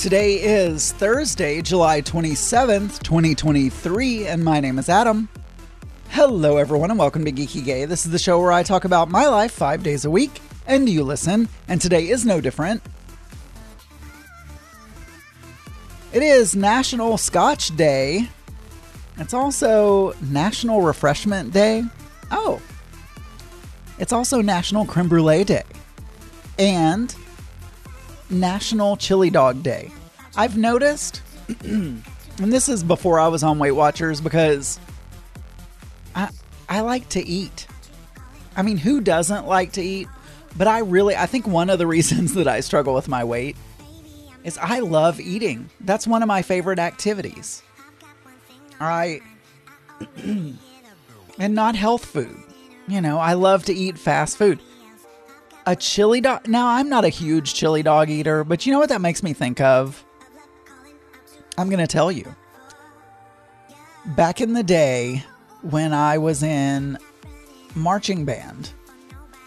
[0.00, 5.28] Today is Thursday, July 27th, 2023, and my name is Adam.
[6.08, 7.84] Hello, everyone, and welcome to Geeky Gay.
[7.84, 10.88] This is the show where I talk about my life five days a week, and
[10.88, 12.82] you listen, and today is no different.
[16.14, 18.26] It is National Scotch Day.
[19.18, 21.84] It's also National Refreshment Day.
[22.30, 22.62] Oh,
[23.98, 25.64] it's also National Creme Brulee Day.
[26.58, 27.14] And
[28.30, 29.90] National Chili Dog Day.
[30.40, 31.20] I've noticed,
[31.64, 32.02] and
[32.38, 34.80] this is before I was on Weight Watchers because
[36.14, 36.30] I
[36.66, 37.66] I like to eat.
[38.56, 40.08] I mean, who doesn't like to eat?
[40.56, 43.54] But I really I think one of the reasons that I struggle with my weight
[44.42, 45.68] is I love eating.
[45.78, 47.62] That's one of my favorite activities.
[48.80, 49.20] I
[50.16, 50.58] and
[51.38, 52.34] not health food.
[52.88, 54.58] You know, I love to eat fast food
[55.66, 56.48] a chili dog.
[56.48, 59.34] Now, I'm not a huge chili dog eater, but you know what that makes me
[59.34, 60.02] think of?
[61.60, 62.34] I'm going to tell you.
[64.06, 65.24] Back in the day
[65.60, 66.96] when I was in
[67.74, 68.72] marching band,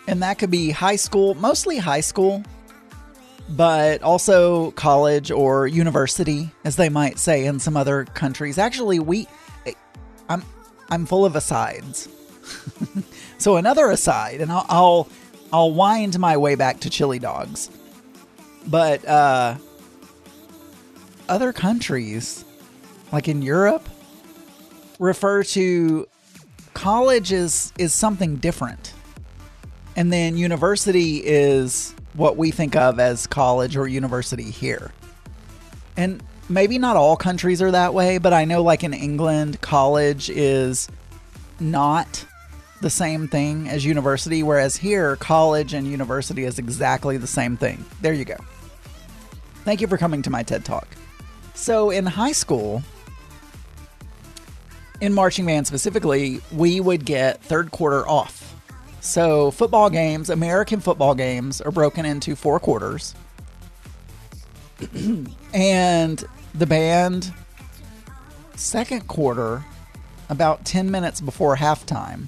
[0.08, 2.44] and that could be high school, mostly high school,
[3.50, 8.59] but also college or university, as they might say in some other countries.
[8.59, 9.28] Actually, we,
[10.30, 10.44] I'm,
[10.91, 12.09] I'm full of asides.
[13.39, 15.09] so another aside, and I'll, I'll
[15.52, 17.72] I'll wind my way back to chili dogs.
[18.67, 19.56] But uh,
[21.29, 22.45] other countries,
[23.11, 23.88] like in Europe,
[24.99, 26.07] refer to
[26.73, 28.93] college is is something different.
[29.95, 34.91] And then university is what we think of as college or university here.
[35.95, 40.29] And maybe not all countries are that way, but I know like in England, college
[40.29, 40.88] is
[41.59, 42.25] not
[42.81, 47.85] the same thing as university, whereas here, college and university is exactly the same thing.
[48.01, 48.35] There you go.
[49.63, 50.88] Thank you for coming to my TED Talk.
[51.56, 52.84] So, in high school,
[55.02, 58.56] in marching band specifically, we would get third quarter off.
[59.02, 63.14] So, football games, American football games, are broken into four quarters.
[65.53, 67.34] and the band,
[68.56, 69.64] second quarter,
[70.30, 72.28] about 10 minutes before halftime,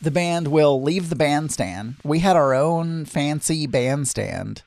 [0.00, 1.96] the band will leave the bandstand.
[2.02, 4.62] We had our own fancy bandstand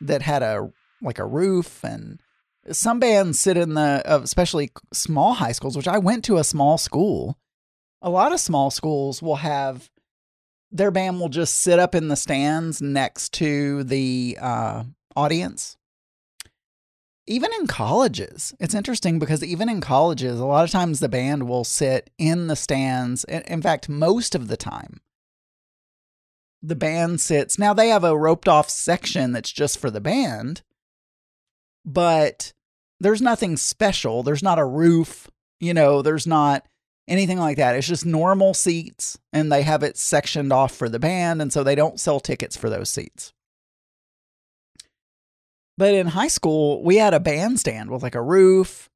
[0.00, 0.72] that had a
[1.02, 2.18] like a roof and
[2.70, 6.78] some bands sit in the especially small high schools, which I went to a small
[6.78, 7.38] school.
[8.00, 9.90] A lot of small schools will have
[10.70, 14.84] their band will just sit up in the stands next to the uh,
[15.14, 15.76] audience
[17.26, 21.48] even in colleges, it's interesting because even in colleges, a lot of times the band
[21.48, 23.24] will sit in the stands.
[23.24, 25.00] In fact, most of the time,
[26.60, 27.58] the band sits.
[27.58, 30.62] Now they have a roped off section that's just for the band,
[31.84, 32.52] but
[33.00, 34.22] there's nothing special.
[34.22, 36.66] There's not a roof, you know, there's not
[37.08, 37.74] anything like that.
[37.74, 41.42] It's just normal seats and they have it sectioned off for the band.
[41.42, 43.32] And so they don't sell tickets for those seats.
[45.76, 48.88] But in high school, we had a bandstand with like a roof.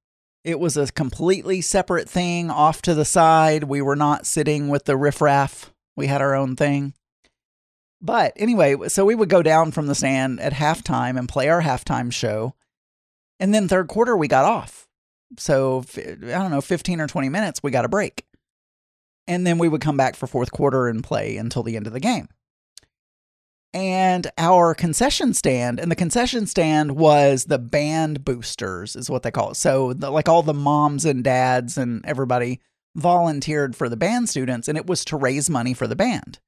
[0.44, 3.64] It was a completely separate thing off to the side.
[3.64, 5.72] We were not sitting with the riffraff.
[5.96, 6.94] We had our own thing.
[8.00, 11.62] But anyway, so we would go down from the stand at halftime and play our
[11.62, 12.54] halftime show.
[13.38, 14.86] And then third quarter, we got off.
[15.38, 18.24] So I don't know, 15 or 20 minutes, we got a break.
[19.26, 21.92] And then we would come back for fourth quarter and play until the end of
[21.92, 22.28] the game
[23.76, 25.78] and our concession stand.
[25.78, 29.56] And the concession stand was the band boosters, is what they call it.
[29.56, 32.60] So, the, like all the moms and dads and everybody
[32.94, 36.38] volunteered for the band students, and it was to raise money for the band.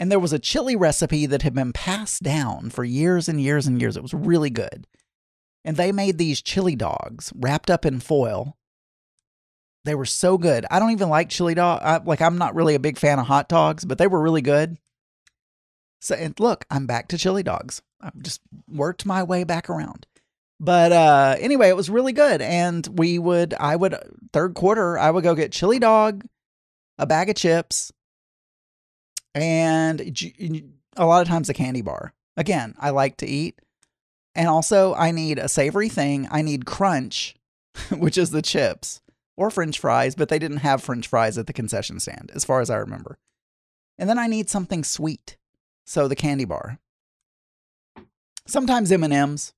[0.00, 3.68] And there was a chili recipe that had been passed down for years and years
[3.68, 3.96] and years.
[3.96, 4.84] It was really good.
[5.66, 8.56] And they made these chili dogs wrapped up in foil.
[9.84, 10.64] They were so good.
[10.70, 12.06] I don't even like chili dog.
[12.06, 14.78] like I'm not really a big fan of hot dogs, but they were really good.
[16.00, 17.82] So, and look, I'm back to chili dogs.
[18.00, 20.06] I've just worked my way back around.
[20.60, 22.40] But uh, anyway, it was really good.
[22.40, 23.96] And we would, I would,
[24.32, 26.24] third quarter, I would go get chili dog,
[26.96, 27.92] a bag of chips,
[29.34, 30.00] and
[30.96, 32.14] a lot of times a candy bar.
[32.36, 33.58] Again, I like to eat.
[34.36, 36.28] And also, I need a savory thing.
[36.30, 37.34] I need crunch,
[37.90, 39.00] which is the chips,
[39.34, 42.60] or french fries, but they didn't have french fries at the concession stand, as far
[42.60, 43.18] as I remember.
[43.98, 45.38] And then I need something sweet.
[45.86, 46.78] So the candy bar.
[48.46, 49.54] Sometimes M&Ms.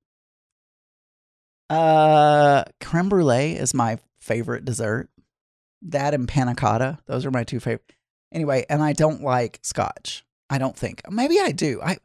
[1.68, 5.10] Uh creme brulee is my favorite dessert.
[5.82, 7.92] That and panna cotta, those are my two favorite.
[8.32, 10.24] Anyway, and I don't like scotch.
[10.50, 11.02] I don't think.
[11.10, 11.80] Maybe I do.
[11.82, 11.98] I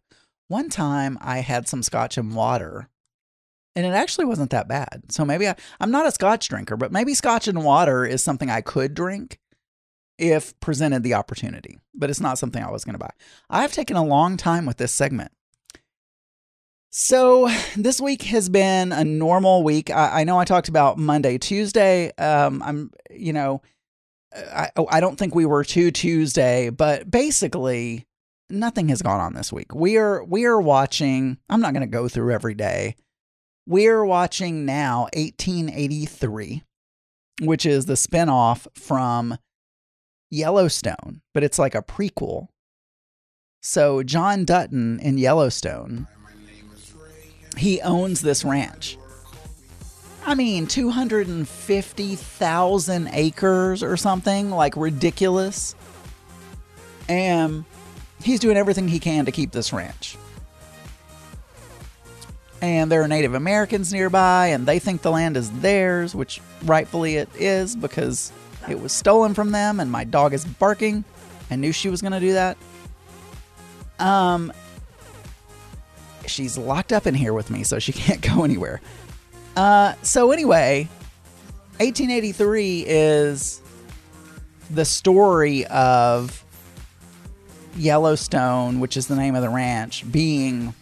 [0.48, 2.90] one time I had some scotch and water
[3.76, 5.04] and it actually wasn't that bad.
[5.10, 8.50] So maybe I, I'm not a scotch drinker, but maybe scotch and water is something
[8.50, 9.40] I could drink
[10.20, 13.10] if presented the opportunity, but it's not something I was going to buy.
[13.50, 15.32] I've taken a long time with this segment.
[16.92, 19.90] So this week has been a normal week.
[19.90, 22.12] I, I know I talked about Monday, Tuesday.
[22.18, 23.64] Um, I'm, you know,
[24.36, 28.06] I, I don't think we were too Tuesday, but basically
[28.50, 29.74] nothing has gone on this week.
[29.74, 31.38] We are we are watching.
[31.50, 32.96] I'm not going to go through every day.
[33.66, 36.64] We are watching now 1883,
[37.42, 39.38] which is the spinoff from
[40.30, 42.48] Yellowstone, but it's like a prequel.
[43.62, 46.08] So John Dutton in Yellowstone
[47.58, 48.98] he owns this ranch.
[50.26, 55.76] I mean, 250,000 acres or something, like ridiculous.
[57.10, 57.66] And
[58.24, 60.18] he's doing everything he can to keep this ranch.
[62.62, 67.18] And there are Native Americans nearby, and they think the land is theirs, which rightfully
[67.18, 68.32] it is because
[68.70, 71.04] it was stolen from them, and my dog is barking.
[71.52, 72.58] I knew she was going to do that.
[74.00, 74.54] Um,
[76.26, 78.80] she's locked up in here with me, so she can't go anywhere.
[79.58, 80.88] Uh, so anyway,
[81.80, 83.62] 1883 is
[84.70, 86.44] the story of
[87.76, 90.74] Yellowstone, which is the name of the ranch, being.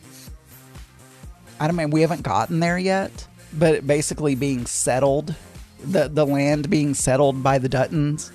[1.59, 5.35] I don't mean we haven't gotten there yet, but basically being settled,
[5.83, 8.31] the the land being settled by the Duttons,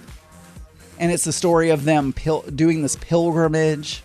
[0.99, 4.03] and it's the story of them pil- doing this pilgrimage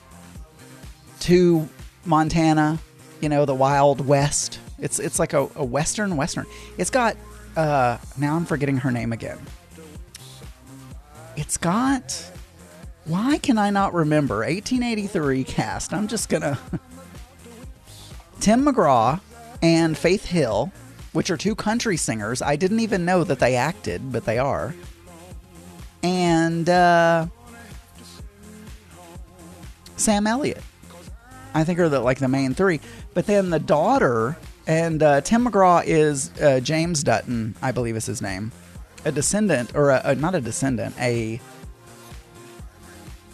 [1.22, 1.70] to
[2.04, 2.80] Montana
[3.22, 4.60] you know, the Wild West.
[4.80, 6.46] It's it's like a, a western western.
[6.78, 7.16] It's got
[7.56, 9.40] uh now I'm forgetting her name again.
[11.38, 12.30] It's got
[13.06, 15.94] why can I not remember 1883 cast?
[15.94, 16.60] I'm just gonna
[18.40, 19.20] Tim McGraw
[19.62, 20.72] and Faith Hill,
[21.14, 22.42] which are two country singers.
[22.42, 24.74] I didn't even know that they acted, but they are.
[26.04, 27.28] And uh,
[29.96, 30.64] Sam Elliott.
[31.54, 32.80] I think are the like the main three.
[33.14, 34.38] But then the daughter
[34.68, 38.52] and uh, Tim McGraw is uh, James Dutton, I believe is his name,
[39.06, 41.42] a descendant or a, a, not a descendant, a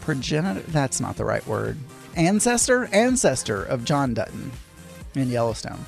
[0.08, 0.62] progenitor.
[0.62, 1.78] That's not the right word.
[2.16, 4.54] Ancestor, ancestor of John Dutton
[5.16, 5.86] in Yellowstone.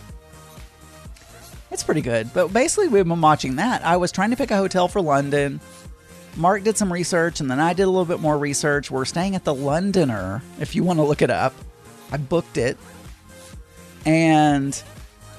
[1.72, 2.34] It's pretty good.
[2.34, 3.86] But basically, we've been watching that.
[3.86, 5.62] I was trying to pick a hotel for London.
[6.36, 8.92] Mark did some research, and then I did a little bit more research.
[8.92, 11.54] We're staying at the Londoner, if you want to look it up.
[12.12, 12.78] I booked it.
[14.06, 14.84] And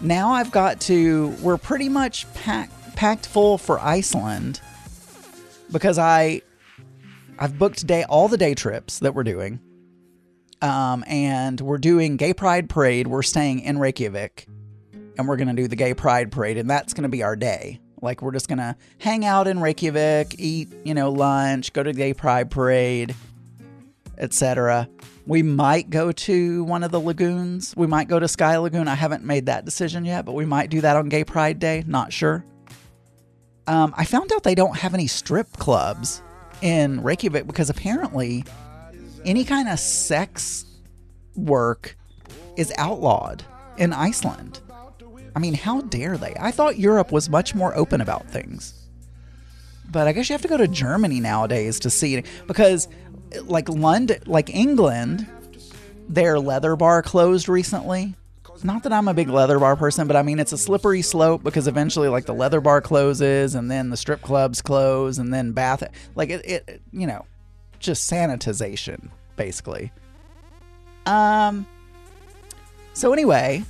[0.00, 4.61] now I've got to, we're pretty much packed packed full for Iceland
[5.71, 6.43] because I
[7.42, 9.60] I've booked day all the day trips that we're doing.
[10.60, 13.06] Um, and we're doing Gay Pride Parade.
[13.06, 14.46] We're staying in Reykjavik
[15.16, 17.81] and we're to do the Gay Pride Parade and that's to be our day.
[18.02, 21.96] Like we're just to hang out in Reykjavik, eat, you know, lunch, go to the
[21.96, 23.14] Gay Pride Parade,
[24.19, 24.87] etc.
[25.26, 27.75] We might go to one of the lagoons.
[27.75, 28.87] We might go to Sky Lagoon.
[28.87, 31.84] I haven't made that decision yet, but we might do that on Gay Pride Day.
[31.87, 32.44] Not sure.
[33.66, 36.23] Um, I found out they don't have any strip clubs
[36.62, 38.45] in Reykjavik because apparently
[39.25, 40.64] any kind of sex
[41.35, 41.97] work
[42.57, 43.45] is outlawed
[43.76, 44.61] in Iceland.
[45.35, 46.35] I mean, how dare they?
[46.38, 48.75] I thought Europe was much more open about things.
[49.90, 52.88] But I guess you have to go to Germany nowadays to see it because
[53.45, 55.26] like London, like England,
[56.09, 58.14] their leather bar closed recently.
[58.64, 61.43] Not that I'm a big leather bar person, but I mean it's a slippery slope
[61.43, 65.52] because eventually, like the leather bar closes, and then the strip clubs close, and then
[65.52, 65.83] bath,
[66.14, 67.25] like it, it you know,
[67.79, 69.93] just sanitization basically.
[71.07, 71.67] Um.
[72.93, 73.64] So anyway,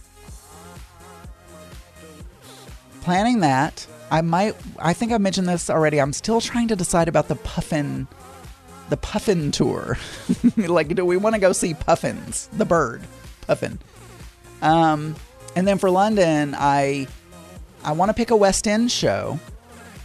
[3.03, 3.87] planning that.
[4.11, 4.57] I might.
[4.79, 6.01] I think I mentioned this already.
[6.01, 8.09] I'm still trying to decide about the puffin
[8.91, 9.97] the Puffin tour.
[10.57, 13.03] like, do we want to go see Puffins, the bird,
[13.43, 13.79] Puffin?
[14.63, 15.17] Um,
[15.57, 17.07] and then for London, I
[17.83, 19.39] I want to pick a West End show.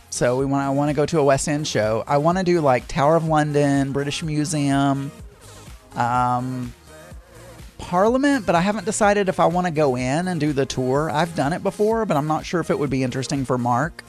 [0.10, 2.04] So we want I want to go to a West End show.
[2.08, 5.12] I want to do like Tower of London, British Museum,
[5.96, 6.74] um,
[7.78, 11.10] Parliament, but I haven't decided if I want to go in and do the tour.
[11.12, 14.04] I've done it before, but I'm not sure if it would be interesting for Mark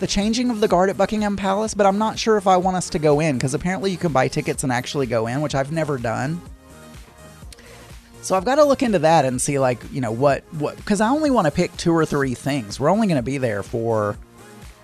[0.00, 2.76] the changing of the guard at Buckingham Palace, but I'm not sure if I want
[2.78, 5.54] us to go in because apparently you can buy tickets and actually go in, which
[5.54, 6.40] I've never done.
[8.22, 11.00] So I've got to look into that and see like, you know, what what cuz
[11.00, 12.78] I only want to pick two or three things.
[12.78, 14.16] We're only going to be there for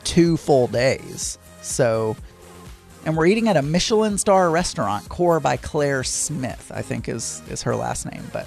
[0.04, 1.38] two full days.
[1.60, 2.16] So
[3.04, 7.42] and we're eating at a Michelin star restaurant, Core by Clare Smyth, I think is
[7.50, 8.46] is her last name, but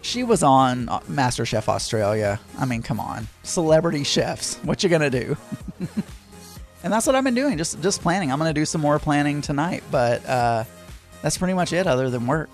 [0.00, 2.38] She was on uh, MasterChef Australia.
[2.58, 4.56] I mean, come on, celebrity chefs.
[4.58, 5.36] What you gonna do?
[6.82, 7.56] and that's what I've been doing.
[7.58, 8.30] Just just planning.
[8.30, 10.64] I'm gonna do some more planning tonight, but uh,
[11.22, 12.50] that's pretty much it, other than work.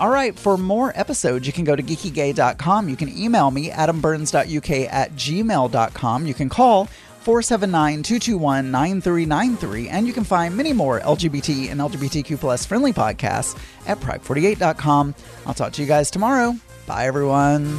[0.00, 2.88] All right, for more episodes, you can go to geekygay.com.
[2.88, 6.26] You can email me, adamburns.uk at gmail.com.
[6.26, 6.86] You can call
[7.20, 9.88] 479 221 9393.
[9.88, 15.14] And you can find many more LGBT and LGBTQ plus friendly podcasts at pride48.com.
[15.44, 16.56] I'll talk to you guys tomorrow.
[16.86, 17.78] Bye, everyone.